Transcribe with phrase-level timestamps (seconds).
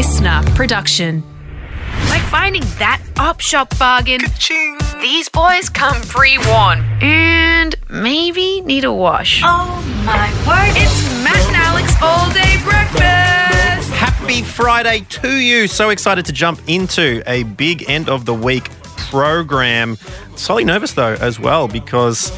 [0.00, 1.22] listener production.
[2.08, 4.22] Like finding that op shop bargain.
[5.02, 9.42] These boys come pre-worn and maybe need a wash.
[9.44, 10.72] Oh my word.
[10.74, 13.90] It's Matt and Alex all day breakfast.
[13.90, 15.66] Happy Friday to you.
[15.66, 18.70] So excited to jump into a big end of the week
[19.10, 19.98] program.
[20.34, 22.32] Slightly nervous though as well because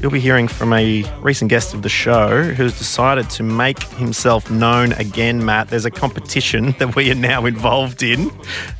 [0.00, 4.50] you'll be hearing from a recent guest of the show who's decided to make himself
[4.50, 5.68] known again, Matt.
[5.68, 8.20] There's a competition that we are now involved in.
[8.20, 8.30] And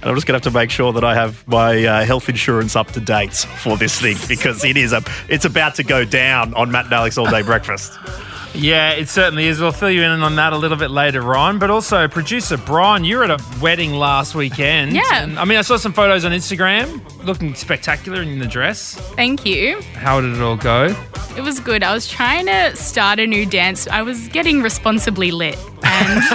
[0.03, 2.77] I'm just going to have to make sure that I have my uh, health insurance
[2.77, 6.55] up to date for this thing because it is a, it's about to go down
[6.55, 7.99] on Matt and Alex All Day Breakfast.
[8.57, 9.61] Yeah, it certainly is.
[9.61, 11.59] We'll fill you in on that a little bit later on.
[11.59, 14.93] But also, producer Bron, you were at a wedding last weekend.
[14.93, 15.03] Yeah.
[15.23, 18.95] And, I mean, I saw some photos on Instagram looking spectacular in the dress.
[19.15, 19.81] Thank you.
[19.95, 20.95] How did it all go?
[21.37, 21.83] It was good.
[21.83, 23.87] I was trying to start a new dance.
[23.89, 25.59] I was getting responsibly lit.
[25.83, 26.23] And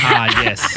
[0.00, 0.76] Ah, yes.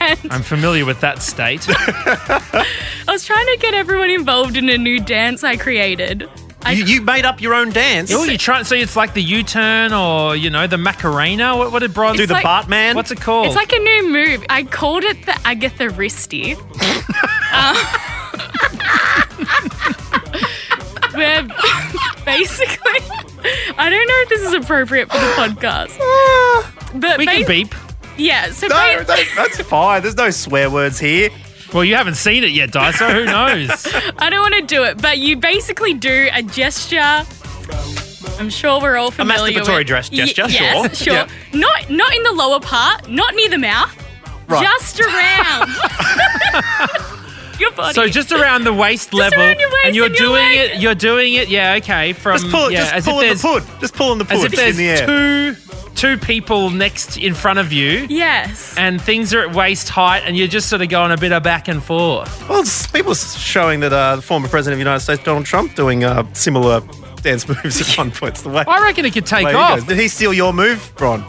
[0.30, 1.64] I'm familiar with that state.
[1.68, 2.64] I
[3.08, 6.28] was trying to get everyone involved in a new dance I created.
[6.64, 8.12] I, You, you made up your own dance.
[8.12, 8.62] Oh, you try.
[8.62, 11.56] So it's like the U-turn, or you know, the Macarena.
[11.56, 12.94] What, what did Bron Do the like- Bartman.
[12.94, 13.46] What's it called?
[13.46, 14.44] it's like a new move.
[14.48, 16.56] I called it the Agatha Risty.
[17.52, 18.00] uh,
[21.14, 21.42] where
[22.24, 23.00] basically,
[23.78, 25.98] I don't know if this is appropriate for the podcast.
[27.00, 27.74] But we can beep.
[28.16, 30.02] Yeah, so No, ba- that's fine.
[30.02, 31.30] There's no swear words here.
[31.74, 33.12] Well, you haven't seen it yet, Dyso.
[33.12, 33.86] Who knows?
[34.18, 37.24] I don't want to do it, but you basically do a gesture.
[38.38, 39.86] I'm sure we're all familiar masturbatory with.
[39.88, 41.04] dress- Y- gesture, yes, sure.
[41.06, 41.14] sure.
[41.14, 41.28] Yeah.
[41.52, 43.92] Not not in the lower part, not near the mouth,
[44.48, 44.62] Right.
[44.62, 45.68] just around
[47.60, 47.94] your body.
[47.94, 50.70] So just around the waist level, around your waist and you're and your doing leg.
[50.76, 50.80] it.
[50.80, 51.48] You're doing it.
[51.48, 52.12] Yeah, okay.
[52.12, 53.80] From Just pull, yeah, just as if pulling the there's pud.
[53.80, 55.06] Just pulling the as pud if there's in the air.
[55.06, 55.56] two
[55.94, 58.76] two people next in front of you, yes.
[58.76, 61.42] and things are at waist height, and you're just sort of going a bit of
[61.42, 62.48] back and forth.
[62.48, 65.74] Well, it's people showing that uh, the former president of the United States, Donald Trump,
[65.74, 66.80] doing uh, similar
[67.22, 68.34] dance moves at one point.
[68.34, 68.64] It's the way.
[68.66, 69.78] I reckon it could take way he off.
[69.80, 69.88] goes.
[69.88, 71.24] Did he steal your move, Bron?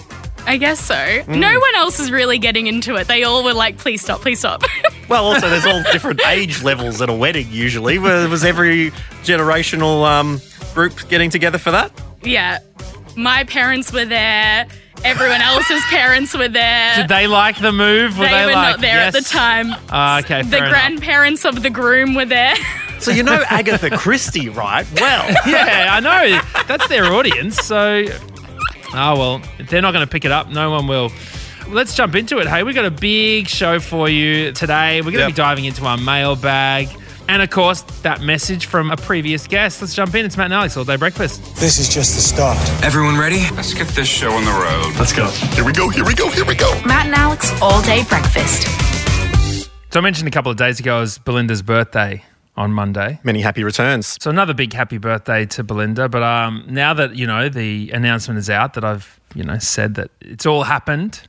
[0.47, 0.93] I guess so.
[0.93, 1.39] Mm.
[1.39, 3.07] No one else is really getting into it.
[3.07, 4.63] They all were like, "Please stop, please stop."
[5.07, 7.47] Well, also there's all different age levels at a wedding.
[7.51, 8.89] Usually, Where- was every
[9.21, 10.41] generational um,
[10.73, 11.91] group getting together for that?
[12.23, 12.57] yeah,
[13.15, 14.67] my parents were there.
[15.03, 16.95] Everyone else's parents were there.
[16.95, 18.17] Did they like the move?
[18.17, 19.67] Were they, they, were like, not there at the time.
[19.89, 20.71] Ah, okay, the fair enough.
[20.71, 22.55] grandparents of the groom were there.
[22.97, 24.87] So you know Agatha Christie, right?
[24.99, 26.41] Well, yeah, I know.
[26.65, 27.57] That's their audience.
[27.57, 28.05] So,
[28.93, 31.11] oh well, if they're not going to pick it up, no one will.
[31.67, 32.47] Let's jump into it.
[32.47, 35.01] Hey, we got a big show for you today.
[35.01, 35.27] We're going to Yep.
[35.29, 36.89] be diving into our mailbag.
[37.27, 39.81] And of course, that message from a previous guest.
[39.81, 40.25] Let's jump in.
[40.25, 41.41] It's Matt and Alex, all day breakfast.
[41.55, 42.57] This is just the start.
[42.83, 43.41] Everyone ready?
[43.55, 44.93] Let's get this show on the road.
[44.99, 45.27] Let's go.
[45.55, 45.89] Here we go.
[45.89, 46.29] Here we go.
[46.29, 46.71] Here we go.
[46.85, 48.67] Matt and Alex all day breakfast.
[49.91, 52.23] So I mentioned a couple of days ago it was Belinda's birthday
[52.57, 53.19] on Monday.
[53.23, 54.17] many happy returns.
[54.21, 56.07] So another big happy birthday to Belinda.
[56.09, 59.95] But um, now that you know the announcement is out, that I've you know said
[59.95, 61.21] that it's all happened,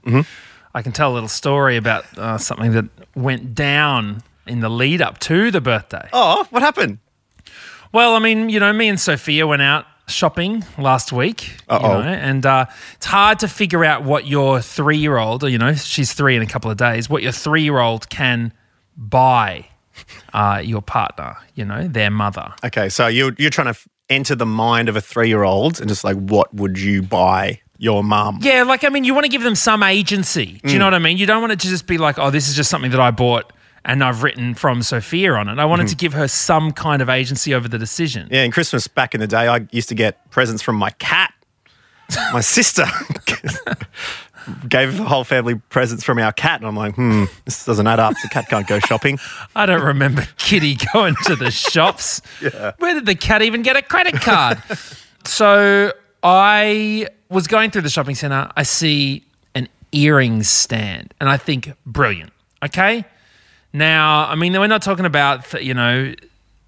[0.75, 2.85] I can tell a little story about uh, something that
[3.15, 6.09] went down in the lead up to the birthday.
[6.13, 6.99] Oh, what happened?
[7.93, 12.03] Well, I mean, you know, me and Sophia went out shopping last week, you know,
[12.03, 16.37] and uh, it's hard to figure out what your three-year-old, or you know, she's three
[16.37, 18.53] in a couple of days, what your three-year-old can
[18.97, 19.67] buy
[20.33, 22.55] uh, your partner, you know, their mother.
[22.65, 25.81] Okay, so you're you're trying to f- enter the mind of a three year old
[25.81, 28.39] and just like, what would you buy your mum?
[28.43, 30.61] Yeah, like I mean, you want to give them some agency.
[30.65, 31.19] Do you know what I mean?
[31.19, 33.11] You don't want it to just be like, oh, this is just something that I
[33.11, 33.53] bought
[33.87, 35.59] and I've written from Sophia on it.
[35.59, 38.29] I wanted to give her some kind of agency over the decision.
[38.31, 41.33] Yeah, in Christmas back in the day, I used to get presents from my cat.
[42.33, 42.85] My sister
[44.69, 47.99] gave the whole family presents from our cat, and I'm like, hmm, this doesn't add
[47.99, 48.15] up.
[48.23, 49.19] The cat can't go shopping.
[49.57, 52.21] I don't remember Kitty going to the shops.
[52.79, 54.63] Where did the cat even get a credit card?
[55.25, 55.93] so
[56.23, 58.51] I was going through the shopping center.
[58.57, 59.25] I see
[59.55, 62.33] an earrings stand, and I think, brilliant.
[62.65, 63.05] Okay.
[63.73, 66.15] Now, I mean, we're not talking about, you know,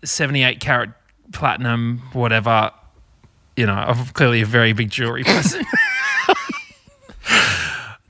[0.04, 0.90] 78 carat
[1.32, 2.70] platinum, whatever.
[3.56, 5.64] You know, I'm clearly a very big jewelry person.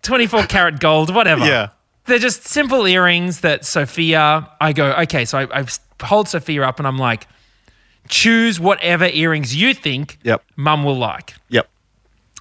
[0.09, 1.45] 24 karat gold, whatever.
[1.47, 1.69] Yeah.
[2.07, 5.67] They're just simple earrings that Sophia, I go, okay, so I, I
[6.03, 7.27] hold Sophia up and I'm like,
[8.09, 10.43] choose whatever earrings you think Yep.
[10.57, 11.35] mum will like.
[11.51, 11.69] Yep.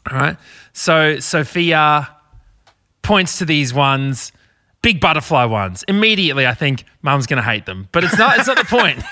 [0.09, 0.37] All right.
[0.71, 2.07] So Sophia
[3.01, 4.31] points to these ones,
[4.81, 5.83] big butterfly ones.
[5.89, 8.37] Immediately, I think mum's going to hate them, but it's not.
[8.37, 9.03] It's not the point.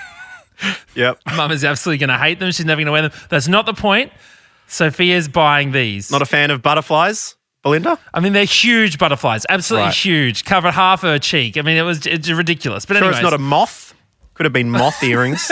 [0.96, 1.19] Yep.
[1.36, 2.51] Mum is absolutely going to hate them.
[2.51, 3.12] She's never going to wear them.
[3.30, 4.13] That's not the point.
[4.68, 6.10] Sophia's buying these.
[6.10, 7.36] Not a fan of butterflies.
[7.66, 7.98] Belinda?
[8.14, 9.96] I mean, they're huge butterflies, absolutely Right.
[9.96, 11.58] huge, covered half her cheek.
[11.58, 12.86] I mean, it was it's ridiculous.
[12.86, 13.94] But Sure, anyway, it's not a moth.
[14.36, 15.50] Could have been moth earrings.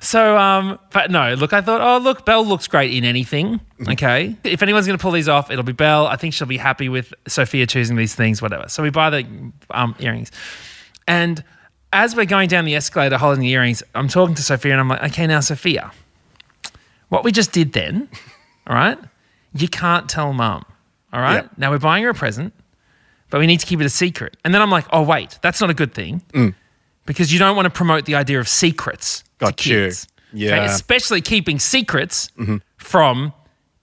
[0.00, 3.60] So, um, but no, look, I thought, oh, look, Belle looks great in anything.
[3.86, 4.34] Okay.
[4.44, 6.06] If anyone's going to pull these off, it'll be Belle.
[6.06, 8.68] I think she'll be happy with Sophia choosing these things, whatever.
[8.68, 9.26] So we buy the
[9.70, 10.32] um, earrings.
[11.06, 11.44] And
[11.92, 14.88] as we're going down the escalator holding the earrings, I'm talking to Sophia and I'm
[14.88, 15.92] like, okay, now, Sophia,
[17.10, 18.08] what we just did then,
[18.66, 18.98] all right,
[19.54, 20.64] you can't tell mum.
[21.16, 21.44] All right.
[21.44, 21.50] Yep.
[21.56, 22.52] Now we're buying her a present,
[23.30, 24.36] but we need to keep it a secret.
[24.44, 26.54] And then I'm like, oh, wait, that's not a good thing mm.
[27.06, 29.84] because you don't want to promote the idea of secrets Got to you.
[29.86, 30.06] kids.
[30.34, 30.64] Yeah.
[30.64, 32.56] especially keeping secrets mm-hmm.
[32.76, 33.32] from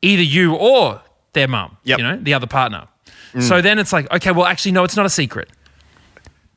[0.03, 1.01] either you or
[1.33, 1.97] their mum, Yep.
[1.97, 2.88] you know, the other partner.
[3.33, 3.41] Mm.
[3.41, 5.50] So then it's like, okay, well, actually, no, it's not a secret.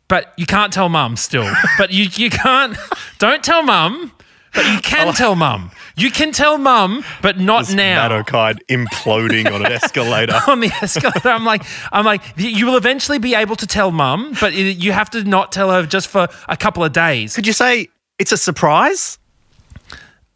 [0.08, 1.50] But you can't tell mum still.
[1.78, 2.76] but you, you can't,
[3.19, 4.12] don't tell mum,
[4.56, 5.12] but you can oh.
[5.12, 5.70] tell mum.
[5.97, 10.41] You can tell mum, but not now Matt Okine imploding on an escalator.
[10.49, 11.29] on the escalator.
[11.29, 11.62] I'm like,
[11.93, 15.53] I'm like, you will eventually be able to tell mum, but you have to not
[15.53, 17.35] tell her just for a couple of days.
[17.35, 17.88] Could you say
[18.19, 19.19] it's a surprise?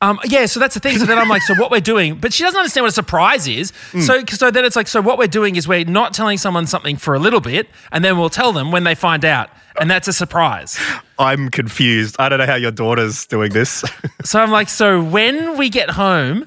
[0.03, 0.99] Um, yeah, so that's the thing.
[0.99, 3.47] So then I'm like, so what we're doing, but she doesn't understand what a surprise
[3.47, 3.71] is.
[4.01, 6.97] So, so then it's like, so what we're doing is we're not telling someone something
[6.97, 10.09] for a little bit, and then we'll tell them when they find out, and that's
[10.09, 10.79] a surprise.
[11.19, 12.17] I'm confused.
[12.19, 13.85] I don't know how your daughter's doing this.
[14.25, 16.47] So I'm like, so when we get home,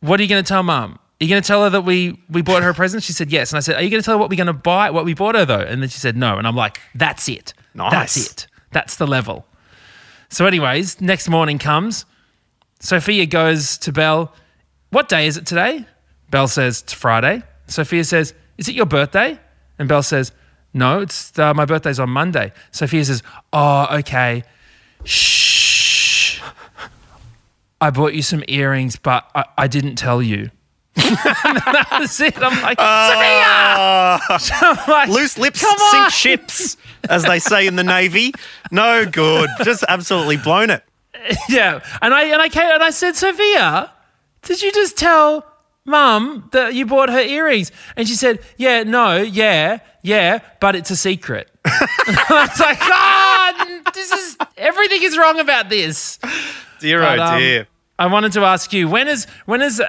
[0.00, 0.98] what are you going to tell mum?
[1.20, 3.02] Are you going to tell her that we we bought her a present?
[3.02, 4.48] She said yes, and I said, are you going to tell her what we're going
[4.48, 5.60] to buy, what we bought her though?
[5.60, 7.54] And then she said no, and I'm like, that's it.
[7.74, 7.90] Nice.
[7.90, 8.46] That's it.
[8.72, 9.46] That's the level.
[10.28, 12.04] So, anyways, next morning comes.
[12.80, 14.32] Sophia goes to Belle.
[14.90, 15.86] What day is it today?
[16.30, 17.42] Belle says it's Friday.
[17.66, 19.38] Sophia says, "Is it your birthday?"
[19.78, 20.32] And Belle says,
[20.72, 24.44] "No, it's uh, my birthday's on Monday." Sophia says, "Oh, okay.
[25.04, 26.40] Shh.
[27.80, 30.50] I bought you some earrings, but I, I didn't tell you."
[30.96, 32.36] That's it.
[32.38, 34.18] I'm like, Sophia.
[34.62, 36.76] I'm like, Loose lips sink ships,
[37.08, 38.32] as they say in the Navy.
[38.70, 39.50] No good.
[39.62, 40.82] Just absolutely blown it.
[41.48, 43.92] Yeah, and I and I came and I said, Sophia,
[44.42, 45.46] did you just tell
[45.84, 47.72] mum that you bought her earrings?
[47.96, 51.50] And she said, Yeah, no, yeah, yeah, but it's a secret.
[51.64, 56.18] I was like, God, this is everything is wrong about this.
[56.80, 57.66] Dear But, oh um, dear.
[57.98, 59.86] I wanted to ask you when is when is a,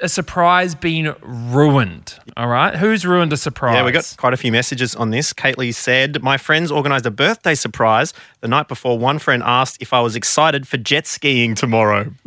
[0.00, 2.18] a, a surprise been ruined?
[2.36, 3.74] All right, who's ruined a surprise?
[3.74, 5.32] Yeah, we got quite a few messages on this.
[5.32, 8.12] Kaylee said, My friends organised a birthday surprise.
[8.40, 12.12] The night before, one friend asked if I was excited for jet skiing tomorrow.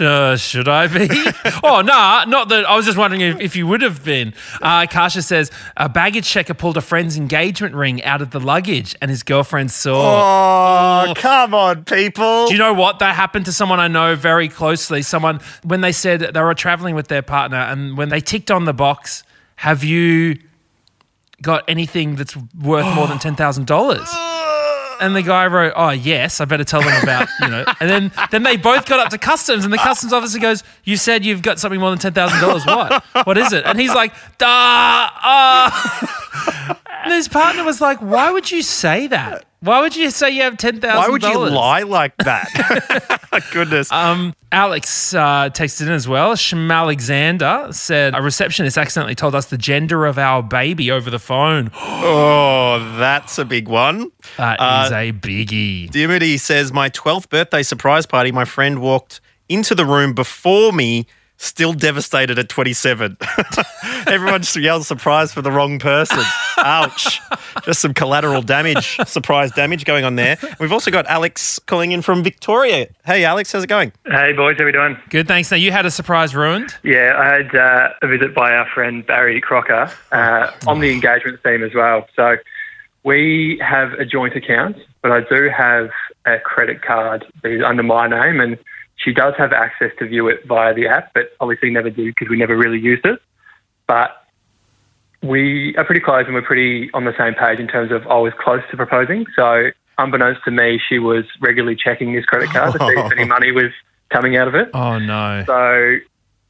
[0.00, 1.08] Uh, should I be?
[1.62, 2.64] oh, nah, not that.
[2.64, 4.34] I was just wondering if, if you would have been.
[4.62, 8.96] Uh, Kasha says a baggage checker pulled a friend's engagement ring out of the luggage
[9.00, 11.08] and his girlfriend saw.
[11.08, 12.46] Oh, come on, people.
[12.46, 12.98] Do you know what?
[13.00, 15.02] That happened to someone I know very closely.
[15.02, 18.64] Someone, when they said they were traveling with their partner and when they ticked on
[18.64, 19.22] the box,
[19.56, 20.38] have you
[21.42, 24.29] got anything that's worth more than $10,000?
[25.00, 28.12] And the guy wrote, "Oh yes, I better tell them about you know." And then
[28.30, 31.42] then they both got up to customs, and the customs officer goes, "You said you've
[31.42, 32.66] got something more than ten thousand dollars.
[32.66, 33.02] What?
[33.26, 38.50] What is it?" And he's like, "Da ah." And his partner was like, "Why would
[38.50, 39.44] you say that?
[39.60, 40.98] Why would you say you have ten thousand?
[41.00, 43.20] Why would you lie like that?
[43.52, 43.90] Goodness.
[43.92, 46.34] Um, Alex uh, texted in as well.
[46.34, 51.18] Shem Alexander said a receptionist accidentally told us the gender of our baby over the
[51.18, 51.70] phone.
[51.74, 54.10] oh, that's a big one.
[54.36, 55.90] That Uh, is a biggie.
[55.90, 61.06] Dimity says, My 12th birthday surprise party, my friend walked into the room before me,
[61.40, 63.16] still devastated at 27.
[64.06, 66.22] Everyone just yelled surprise for the wrong person.
[66.58, 67.20] Ouch.
[67.64, 70.36] Just some collateral damage, surprise damage going on there.
[70.58, 72.88] We've also got Alex calling in from Victoria.
[73.06, 73.92] Hey, Alex, how's it going?
[74.04, 74.98] Hey boys, how we doing?
[75.08, 75.50] Good, thanks.
[75.50, 76.74] Now you had a surprise ruined.
[76.82, 81.42] Yeah, I had uh, a visit by our friend Barry Crocker uh, on the engagement
[81.42, 82.06] theme as well.
[82.14, 82.36] So
[83.02, 85.90] we have a joint account, but I do have
[86.26, 88.58] a credit card that is under my name, and
[89.02, 92.28] she does have access to view it via the app, but obviously never do because
[92.28, 93.18] we never really used it.
[93.86, 94.10] But
[95.22, 98.16] we are pretty close and we're pretty on the same page in terms of I
[98.18, 99.26] was close to proposing.
[99.36, 103.24] So unbeknownst to me, she was regularly checking this credit card to see if any
[103.36, 103.72] money was
[104.10, 104.70] coming out of it.
[104.74, 105.44] Oh no.
[105.46, 105.96] So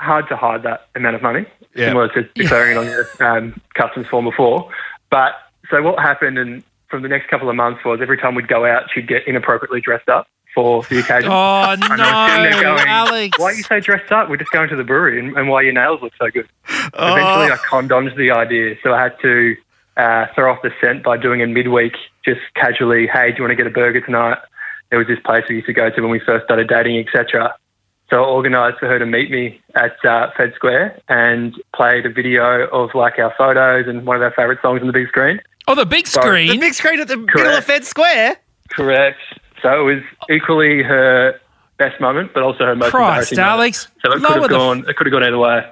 [0.01, 1.89] hard to hide that amount of money, Yeah.
[1.89, 4.71] similar to declaring it on your um, customs form before.
[5.11, 5.35] But
[5.71, 8.65] so what happened, and from the next couple of months was every time we'd go
[8.67, 11.31] out, she'd get inappropriately dressed up for the occasion.
[11.31, 13.39] Oh no, And I was sitting there going, Alex.
[13.39, 14.29] Why are you so dressed up?
[14.29, 16.49] We're just going to the brewery, and, and why your nails look so good.
[16.69, 17.13] Oh.
[17.13, 19.57] Eventually, I conned onto the idea, so I had to
[19.97, 23.07] uh, throw off the scent by doing a midweek, just casually.
[23.07, 24.39] Hey, do you want to get a burger tonight?
[24.91, 27.55] There was this place we used to go to when we first started dating, etc.
[28.11, 32.11] So I organised for her to meet me at uh, Fed Square and played a
[32.11, 35.41] video of like our photos and one of our favourite songs on the big screen.
[35.69, 36.49] Oh, the big Sorry.
[36.49, 38.39] The big screen at the middle of Fed Square.
[38.71, 39.21] Correct.
[39.63, 41.39] So it was equally her
[41.79, 43.51] best moment, but also her most Christ, embarrassing moment.
[43.53, 43.89] Alex.
[44.05, 44.85] So it could have the- gone.
[44.89, 45.67] It could have gone either way.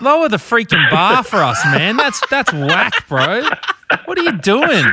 [0.00, 1.96] Lower the freaking bar for us, man.
[1.96, 3.42] That's that's whack, bro.
[4.04, 4.84] What are you doing?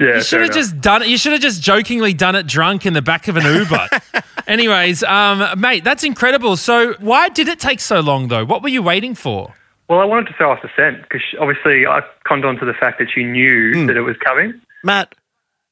[0.00, 1.08] Yeah, You should have just done it.
[1.08, 3.88] You should have just jokingly done it drunk in the back of an Uber.
[4.46, 6.56] Anyways, um, mate, that's incredible.
[6.56, 8.44] So, why did it take so long, though?
[8.44, 9.54] What were you waiting for?
[9.88, 12.74] Well, I wanted to throw off the scent because obviously I conned on to the
[12.74, 13.86] fact that she knew Hmm.
[13.86, 14.60] that it was coming.
[14.84, 15.14] Matt,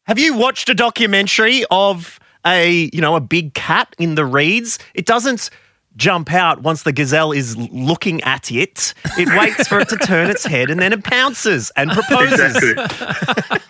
[0.07, 4.79] have you watched a documentary of a, you know, a big cat in the reeds?
[4.95, 5.51] It doesn't
[5.97, 8.93] jump out once the gazelle is looking at it.
[9.19, 12.57] It waits for it to turn its head and then it pounces and proposes.
[12.57, 13.59] Exactly.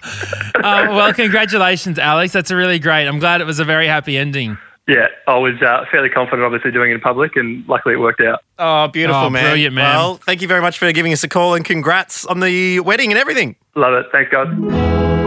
[0.56, 2.32] Uh, well, congratulations, Alex.
[2.32, 3.06] That's a really great.
[3.06, 4.56] I'm glad it was a very happy ending.
[4.88, 8.20] yeah, I was uh, fairly confident, obviously, doing it in public, and luckily it worked
[8.22, 8.42] out.
[8.58, 9.44] Oh, beautiful, Oh, man.
[9.44, 9.94] brilliant, man.
[9.94, 13.12] Well, thank you very much for giving us a call and congrats on the wedding
[13.12, 13.54] and everything.
[13.74, 14.06] Love it.
[14.12, 15.25] Thanks, guys.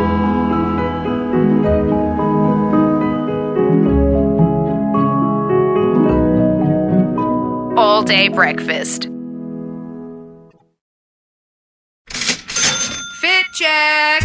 [7.89, 9.09] All day breakfast.
[12.11, 14.21] Fit check.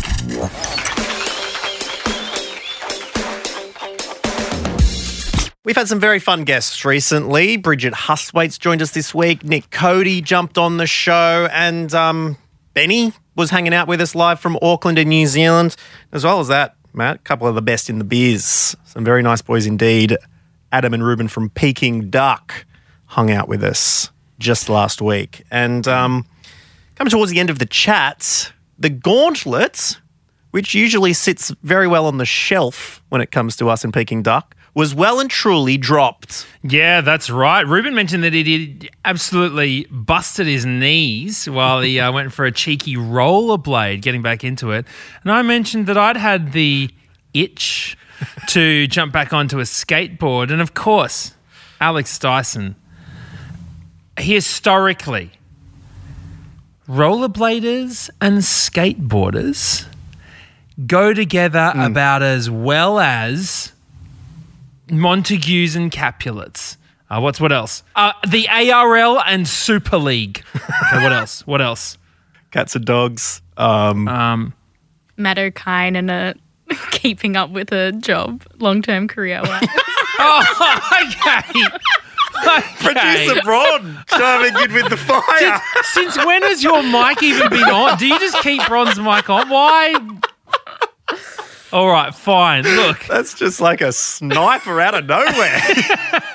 [5.64, 7.56] We've had some very fun guests recently.
[7.56, 9.42] Bridget Hustwaite's joined us this week.
[9.42, 12.36] Nick Cody jumped on the show, and um,
[12.74, 15.74] Benny was hanging out with us live from Auckland in New Zealand.
[16.12, 18.76] As well as that, Matt, a couple of the best in the biz.
[18.84, 20.18] Some very nice boys indeed.
[20.70, 22.66] Adam and Ruben from Peking Duk
[23.14, 25.44] hung out with us just last week.
[25.48, 26.26] And um,
[26.96, 30.00] coming towards the end of the chat, the gauntlet,
[30.50, 34.24] which usually sits very well on the shelf when it comes to us in Peking
[34.24, 36.44] Duk, was well and truly dropped.
[36.64, 37.64] Yeah, that's right.
[37.64, 42.96] Reuben mentioned that he absolutely busted his knees while he uh, went for a cheeky
[42.96, 44.86] rollerblade, getting back into it.
[45.22, 46.90] And I mentioned that I'd had the
[47.32, 47.96] itch
[48.48, 50.50] to jump back onto a skateboard.
[50.50, 51.32] And of course,
[51.80, 52.74] Alex Dyson,
[54.18, 55.30] historically,
[56.88, 59.86] rollerbladers and skateboarders
[60.86, 63.72] go together about as well as
[64.90, 66.76] Montagues and Capulets.
[67.10, 67.82] Uh, what's what else?
[67.94, 70.42] Uh, the ARL and Super League.
[70.54, 71.46] Okay, what else?
[71.46, 71.96] What else?
[72.50, 73.40] Cats and dogs.
[73.56, 74.54] Um, Um,
[75.16, 76.34] Matt Okine and a
[76.90, 79.66] keeping up with a job, long term career wise.
[80.18, 81.78] oh, okay.
[82.78, 85.60] Producer Bron driving in with the fire.
[85.92, 87.98] Since when has your mic even been on?
[87.98, 89.48] Do you just keep Bron's mic on?
[89.48, 89.94] Why?
[91.72, 92.62] All right, fine.
[92.62, 95.60] Look, That's just like a sniper out of nowhere.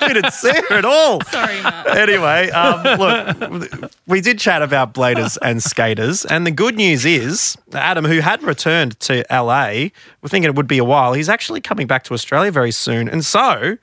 [0.00, 1.22] Didn't see her at all.
[1.22, 1.96] Sorry, Matt.
[1.96, 7.56] Anyway, um, look, we did chat about bladers and skaters, and the good news is
[7.72, 9.88] Adam, who had returned to LA,
[10.20, 11.14] we're thinking it would be a while.
[11.14, 13.78] He's actually coming back to Australia very soon, and so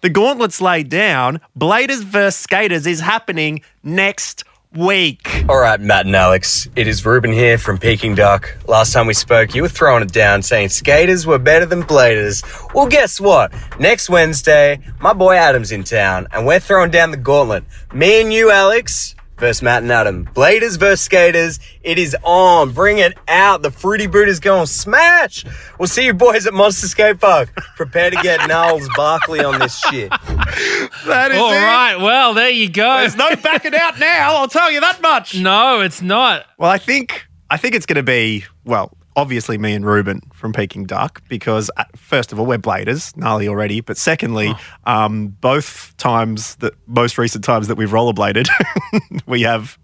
[0.00, 1.40] the gauntlet's laid down.
[1.58, 5.44] Bladers versus skaters is happening next week.
[5.48, 8.56] All right, Matt and Alex, it is Reuben here from Peking Duk.
[8.66, 12.44] Last time we spoke, you were throwing it down saying skaters were better than bladers.
[12.74, 13.52] Well, guess what?
[13.80, 17.64] Next Wednesday, my boy Adam's in town, and we're throwing down the gauntlet.
[17.92, 20.26] Me and you, Alex, versus Matt and Adam.
[20.34, 21.60] Bladers versus skaters.
[21.82, 22.72] It is on.
[22.72, 23.62] Bring it out.
[23.62, 25.44] The Fruity Boot is going smash.
[25.78, 27.54] We'll see you boys at Monster Skate Park.
[27.76, 30.10] Prepare to get Gnarls Barkley on this shit.
[30.10, 31.56] That is all it.
[31.56, 31.96] right.
[31.96, 32.98] Well, there you go.
[32.98, 34.36] There's no backing out now.
[34.36, 35.34] I'll tell you that much.
[35.34, 36.44] No, it's not.
[36.58, 40.52] Well, I think I think it's going to be well, obviously me and Reuben from
[40.52, 45.96] Peking Duk because uh, first of all we're bladers, gnarly already, but secondly, um, both
[45.96, 48.48] times that most recent times that we've rollerbladed,
[49.26, 49.78] we have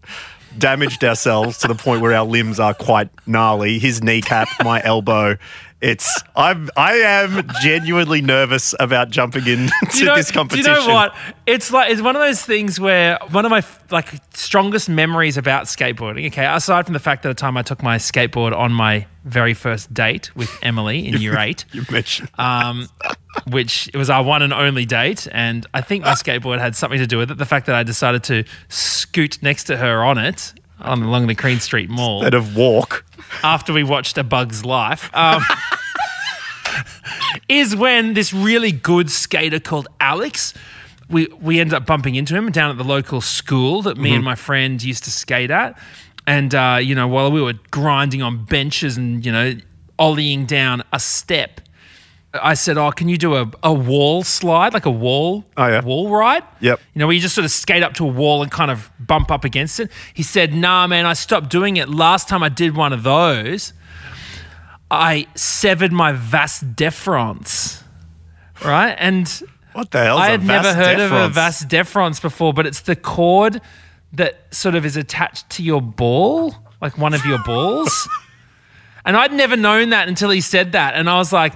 [0.59, 3.79] damaged ourselves to the point where our limbs are quite gnarly.
[3.79, 5.37] His kneecap, my elbow.
[5.85, 10.73] It's I'm I am genuinely nervous about jumping into you know, this competition.
[10.73, 11.15] Do you know what?
[11.45, 15.65] It's like it's one of those things where one of my like strongest memories about
[15.65, 16.27] skateboarding.
[16.29, 19.53] Okay, aside from the fact that the time I took my skateboard on my very
[19.53, 22.89] first date with Emily in year eight, You mentioned um,
[23.51, 26.99] which it was our one and only date, and I think my skateboard had something
[26.99, 27.37] to do with it.
[27.37, 30.55] The fact that I decided to scoot next to her on it.
[30.85, 33.05] On along the Queen Street Mall that of walk.
[33.43, 35.43] after we watched A Bug's Life, um,
[37.49, 40.53] is when this really good skater called Alex,
[41.09, 44.25] we, we ended up bumping into him down at the local school that me and
[44.25, 45.79] my friend used to skate at.
[46.27, 49.55] And, uh, you know, while we were grinding on benches and, you know,
[49.99, 51.61] ollieing down a step,
[52.43, 55.83] I said, "Oh, can you do a, a wall slide, like a wall Oh, yeah.
[55.83, 56.81] wall ride?" Yep.
[56.95, 58.91] You know, where you just sort of skate up to a wall and kind of
[58.99, 59.91] bump up against it.
[60.13, 61.89] He said, "Nah, man, I stopped doing it.
[61.89, 63.73] Last time I did one of those,
[64.91, 67.83] I severed my vas deferens."
[68.65, 69.29] Right, and
[69.73, 70.17] What the hell?
[70.19, 73.61] I had never heard of a vas deferens before, but it's the cord
[74.13, 78.09] that sort of is attached to your ball, like one of your balls.
[79.05, 81.55] and I'd never known that until he said that, and I was like,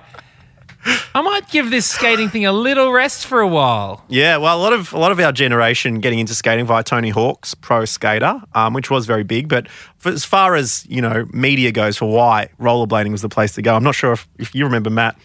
[0.84, 4.04] I might give this skating thing a little rest for a while.
[4.08, 7.10] Yeah, well, a lot of a lot of our generation getting into skating via Tony
[7.10, 9.48] Hawk's Pro Skater, um, which was very big.
[9.48, 13.54] But for, as far as you know, media goes for why rollerblading was the place
[13.54, 13.74] to go.
[13.74, 15.16] I'm not sure if, if you remember Matt,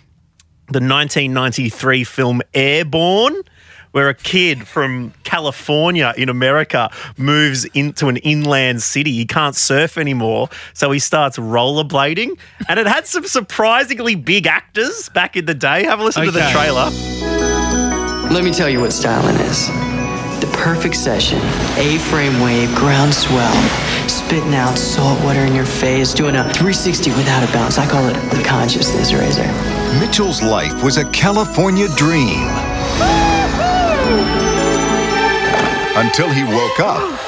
[0.67, 3.36] the 1993 film Airborne.
[3.93, 9.12] Where a kid from California in America moves into an inland city.
[9.12, 10.50] He can't surf anymore.
[10.73, 12.39] So he starts rollerblading.
[12.67, 15.83] And it had some surprisingly big actors back in the day.
[15.83, 16.89] Have a listen to the trailer.
[18.31, 19.67] Let me tell you what styling is.
[20.41, 21.38] The perfect session.
[21.77, 23.53] A-frame wave, ground swell.
[24.09, 27.77] Spitting out salt water in your face, doing a 360 without a bounce.
[27.77, 29.45] I call it the consciousness razor.
[30.00, 32.50] Mitchell's life was a California dream.
[35.96, 37.20] Until he woke up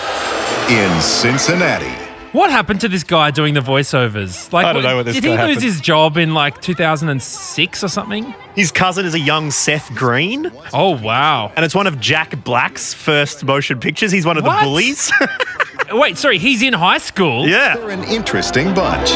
[0.69, 1.91] in Cincinnati.
[2.31, 4.51] What happened to this guy doing the voiceovers?
[4.51, 5.61] Like, I don't know what this did he lose happened.
[5.61, 8.35] his job in like 2006 or something?
[8.55, 10.51] His cousin is a young Seth Green.
[10.73, 11.53] Oh wow!
[11.55, 14.11] And it's one of Jack Black's first motion pictures.
[14.11, 14.59] He's one of What?
[14.59, 15.11] the bullies.
[15.91, 17.47] Wait, sorry, he's in high school.
[17.47, 17.77] yeah.
[17.77, 19.11] They're an interesting bunch.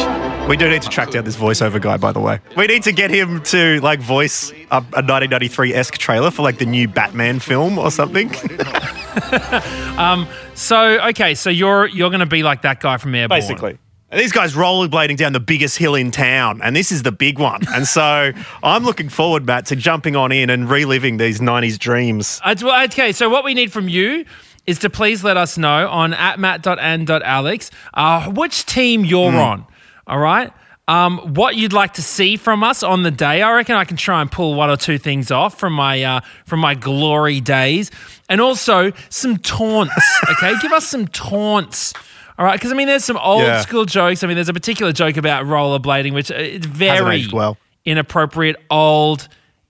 [0.50, 2.40] We do need to track down this voiceover guy, by the way.
[2.56, 6.58] We need to get him to like voice a, a 1993 esque trailer for like
[6.58, 8.34] the new Batman film or something.
[10.60, 13.40] So okay, so you're you're gonna be like that guy from Airborne.
[13.40, 13.78] Basically.
[14.10, 17.38] And these guys rollerblading down the biggest hill in town, and this is the big
[17.38, 17.62] one.
[17.68, 18.32] And so
[18.64, 22.40] I'm looking forward, Matt, to jumping on in and reliving these 90s dreams.
[22.44, 24.24] Uh, well, Okay, so what we need from you
[24.66, 29.64] is to please let us know on at matt.and.alex uh, which team you're on.
[30.10, 30.52] All right.
[30.88, 33.42] Um, what you'd like to see from us on the day.
[33.42, 36.20] I reckon I can try and pull one or two things off from my uh,
[36.46, 37.92] from my glory days,
[38.28, 39.94] and also some taunts.
[40.32, 41.94] Okay, give us some taunts.
[42.38, 43.60] All right, because I mean, there's some old Yeah.
[43.60, 44.24] school jokes.
[44.24, 47.56] I mean, there's a particular joke about rollerblading, which uh, it's very well.
[47.84, 49.28] inappropriate, old,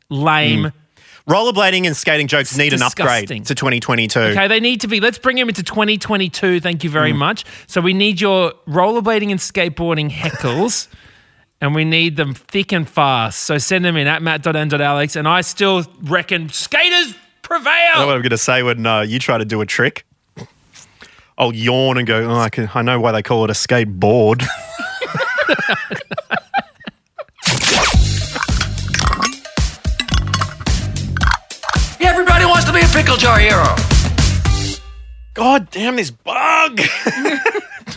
[0.08, 0.72] lame.
[1.30, 4.18] Rollerblading and skating jokes need an upgrade to 2022.
[4.18, 4.98] Okay, they need to be.
[4.98, 6.58] Let's bring them into 2022.
[6.58, 7.44] Thank you very much.
[7.68, 10.88] So we need your rollerblading and skateboarding heckles,
[11.60, 13.42] and we need them thick and fast.
[13.42, 17.70] So send them in at matt.n.alex, and I still reckon skaters prevail.
[17.70, 18.16] I know what.
[18.16, 20.04] I'm going to say when uh, you try to do a trick.
[21.38, 24.44] I'll yawn and go, oh, I, can, I know why they call it a skateboard.
[33.00, 33.64] pickle jar hero.
[35.32, 36.80] God damn this bug.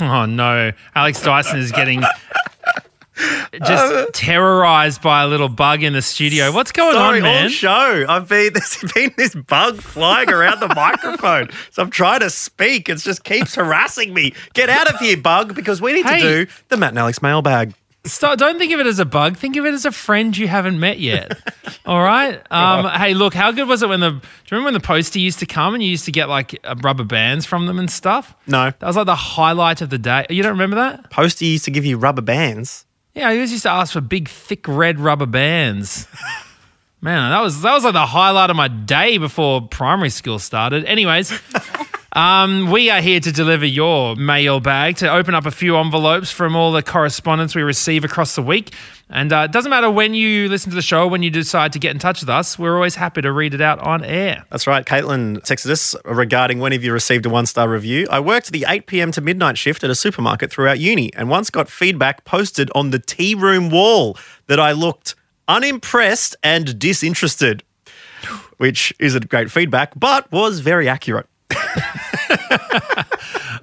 [0.01, 2.01] Oh no, Alex Dyson is getting.
[2.01, 6.51] Just uh, terrorized by a little bug in the studio.
[6.51, 7.43] What's going Sorry, on, man?
[7.43, 8.05] all show.
[8.09, 11.49] I've been there's been this bug flying around the microphone.
[11.69, 12.89] So I'm trying to speak.
[12.89, 14.33] It just keeps harassing me.
[14.55, 16.19] Get out of here, bug, because we need Hey.
[16.21, 17.75] to do the Matt and Alex mailbag.
[18.05, 19.37] Stop, don't think of it as a bug.
[19.37, 21.31] Think of it as a friend you haven't met yet.
[21.85, 22.41] All right.
[22.51, 24.09] Um, hey, look, how good was it when the?
[24.09, 26.59] Do you remember when the postie used to come and you used to get like
[26.65, 28.35] uh, rubber bands from them and stuff?
[28.45, 28.73] No.
[28.77, 30.25] That was like the highlight of the day.
[30.29, 31.11] You don't remember that?
[31.11, 32.85] Posty used to give you rubber bands.
[33.13, 36.07] Yeah, I always used to ask for big, thick red rubber bands.
[37.01, 40.85] Man, that was that was like the highlight of my day before primary school started.
[40.85, 41.33] Anyways,
[42.13, 46.31] um, we are here to deliver your mail bag to open up a few envelopes
[46.31, 48.71] from all the correspondence we receive across the week.
[49.09, 51.79] And uh, it doesn't matter when you listen to the show, when you decide to
[51.79, 54.45] get in touch with us, we're always happy to read it out on air.
[54.51, 54.85] That's right.
[54.85, 58.07] Caitlin texted us regarding when have you received a one star review.
[58.11, 59.11] I worked the 8 p.m.
[59.11, 62.99] to midnight shift at a supermarket throughout uni and once got feedback posted on the
[62.99, 65.15] tea room wall that I looked
[65.47, 67.63] unimpressed and disinterested,
[68.57, 71.27] which isn't great feedback, but was very accurate.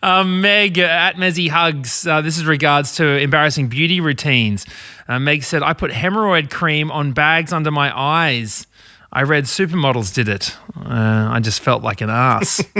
[0.02, 2.06] Um, Meg uh, at Mezzy Hugs.
[2.06, 4.64] Uh, this is regards to embarrassing beauty routines.
[5.08, 8.66] Uh, Meg said, I put hemorrhoid cream on bags under my eyes.
[9.12, 10.56] I read supermodels did it.
[10.74, 12.62] Uh, I just felt like an ass.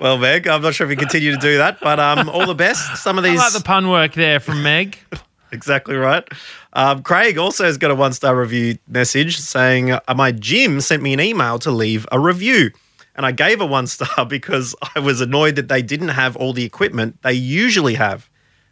[0.00, 2.54] Well, Meg, I'm not sure if you continue to do that, but um, all the
[2.54, 2.96] best.
[2.96, 3.38] Some of I these.
[3.38, 4.98] like the pun work there from Meg.
[5.52, 6.26] Exactly right.
[6.74, 11.02] Um, Craig also has got a one star review message saying, uh, My gym sent
[11.02, 12.70] me an email to leave a review.
[13.20, 16.54] And I gave a one star because I was annoyed that they didn't have all
[16.54, 18.30] the equipment they usually have.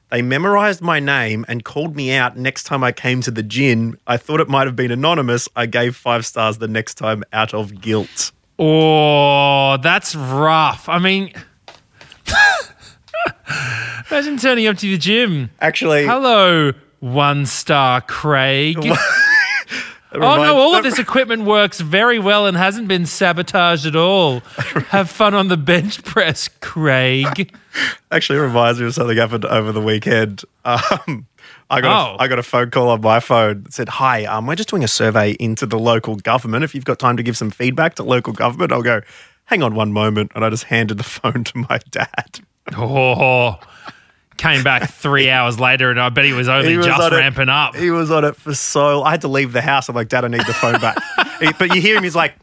[0.08, 3.98] They memorized my name and called me out next time I came to the gin.
[4.06, 5.50] I thought it might have been anonymous.
[5.54, 8.32] I gave five stars the next time out of guilt.
[8.58, 10.88] Oh, that's rough.
[10.88, 11.30] I mean,
[14.10, 15.50] imagine turning up to the gym.
[15.60, 18.78] Actually, Hello, one star Craig.
[20.12, 24.40] Oh no, all of this equipment works very well and hasn't been sabotaged at all.
[24.88, 27.54] Have fun on the bench press, Craig.
[28.10, 30.44] Actually, it reminds me of something happened over the weekend.
[30.64, 31.26] Um,
[31.70, 32.16] I got Oh.
[32.16, 34.70] a, I got a phone call on my phone that said, "Hi, um, we're just
[34.70, 36.64] doing a survey into the local government.
[36.64, 39.02] If you've got time to give some feedback to local government, I'll go.
[39.44, 42.40] Hang on one moment, and I just handed the phone to my dad.
[42.76, 43.58] Oh,
[44.38, 47.12] came back three hours later, and I bet he was only He was just on
[47.12, 47.76] it- ramping up.
[47.76, 49.02] He was on it for so.
[49.02, 49.88] I had to leave the house.
[49.88, 50.96] I'm like, Dad, I need the phone back.
[51.58, 52.02] But you hear him.
[52.02, 52.34] He's like,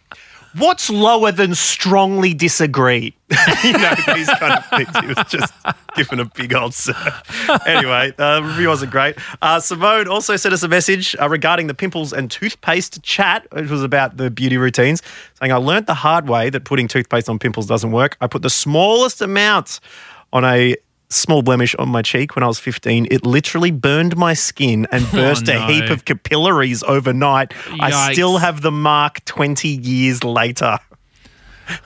[0.56, 3.14] "What's lower than strongly disagree?"
[3.64, 4.90] you know these kind of things.
[5.02, 5.54] He was just
[5.98, 6.96] giving a big old serve.
[7.66, 9.18] Anyway, the review wasn't great.
[9.42, 13.46] Uh, Simone also sent us a message uh, regarding the pimples and toothpaste chat.
[13.54, 15.02] It was about the beauty routines,
[15.40, 18.16] saying, "I learned the hard way that putting toothpaste on pimples doesn't work.
[18.22, 19.82] I put the smallest amount
[20.32, 20.78] on a."
[21.10, 23.08] Small blemish on my cheek when I was 15.
[23.12, 25.68] It literally burned my skin and burst a no.
[25.68, 27.54] heap of capillaries overnight.
[27.80, 30.80] I still have the mark 20 years later.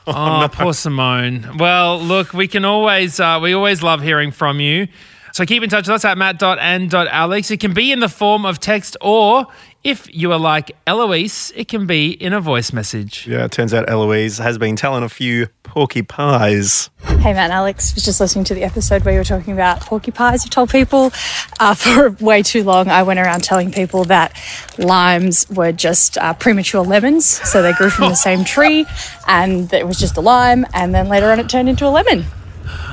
[0.06, 1.58] Oh, poor Simone.
[1.58, 4.90] Well, look, we can always uh, we always love hearing from you.
[5.34, 7.52] So keep in touch with us at matt.and.alex.
[7.52, 9.48] It can be in the form of text, or
[9.84, 13.26] if you are like Eloise, it can be in a voice message.
[13.28, 16.90] Yeah, it turns out Eloise has been telling a few porky pies.
[17.02, 17.96] Hey, Matt and Alex.
[17.96, 20.44] Was just listening to the episode where you were talking about porcupines.
[20.44, 21.12] You told people
[21.60, 22.90] uh, for way too long.
[22.90, 24.38] I went around telling people that
[24.78, 28.86] limes were just uh, premature lemons, so they grew from the same tree,
[29.28, 30.66] and it was just a lime.
[30.74, 32.26] And then later on, it turned into a lemon.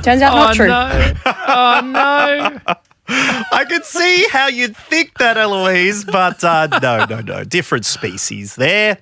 [0.02, 0.68] Turns out not oh, true.
[0.68, 1.12] no.
[1.26, 2.74] Oh, no.
[3.08, 7.44] I could see how you'd think that, Eloise, but uh, no, no, no.
[7.44, 8.98] Different species there.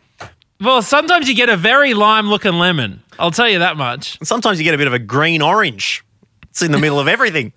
[0.60, 3.02] Well, sometimes you get a very lime looking lemon.
[3.18, 4.18] I'll tell you that much.
[4.22, 6.04] Sometimes you get a bit of a green orange.
[6.50, 7.52] It's in the middle of everything.